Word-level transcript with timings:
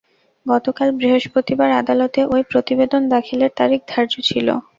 গতকাল 0.45 0.87
বৃহস্পতিবার 0.97 1.69
আদালতে 1.81 2.19
ওই 2.25 2.41
প্রতিবেদন 2.51 3.01
দাখিলের 3.13 3.51
তারিখ 3.59 3.79
ধার্য 3.87 4.13
ছিল। 4.29 4.47